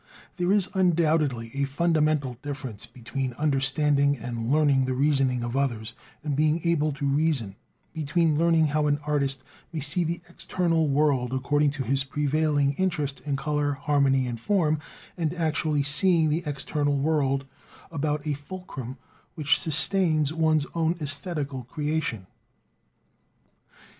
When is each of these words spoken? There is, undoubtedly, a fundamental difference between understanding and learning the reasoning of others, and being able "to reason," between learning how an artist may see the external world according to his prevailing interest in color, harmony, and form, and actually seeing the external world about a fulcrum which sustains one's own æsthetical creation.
There 0.37 0.51
is, 0.51 0.67
undoubtedly, 0.73 1.51
a 1.53 1.65
fundamental 1.65 2.35
difference 2.41 2.87
between 2.87 3.33
understanding 3.33 4.17
and 4.17 4.49
learning 4.51 4.85
the 4.85 4.95
reasoning 4.95 5.43
of 5.43 5.55
others, 5.55 5.93
and 6.23 6.35
being 6.35 6.59
able 6.67 6.91
"to 6.93 7.05
reason," 7.05 7.55
between 7.93 8.35
learning 8.35 8.65
how 8.65 8.87
an 8.87 8.97
artist 9.05 9.43
may 9.71 9.79
see 9.79 10.03
the 10.03 10.19
external 10.27 10.87
world 10.87 11.35
according 11.35 11.69
to 11.77 11.83
his 11.83 12.03
prevailing 12.03 12.73
interest 12.79 13.19
in 13.27 13.35
color, 13.35 13.73
harmony, 13.73 14.25
and 14.25 14.39
form, 14.39 14.79
and 15.19 15.35
actually 15.35 15.83
seeing 15.83 16.29
the 16.31 16.41
external 16.47 16.97
world 16.97 17.45
about 17.91 18.25
a 18.25 18.33
fulcrum 18.33 18.97
which 19.35 19.59
sustains 19.59 20.33
one's 20.33 20.65
own 20.73 20.95
æsthetical 20.95 21.67
creation. 21.67 22.25